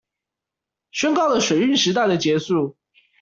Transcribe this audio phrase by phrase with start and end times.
[0.89, 2.75] 宣告了水運時代的結束